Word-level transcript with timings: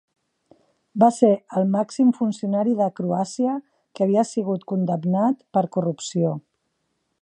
Va 1.03 1.09
ser 1.17 1.29
el 1.61 1.67
màxim 1.75 2.09
funcionari 2.21 2.75
de 2.81 2.89
Croàcia 3.01 3.55
que 3.99 4.07
havia 4.07 4.27
sigut 4.33 4.69
condemnat 4.75 5.43
per 5.59 5.69
corrupció. 5.79 6.39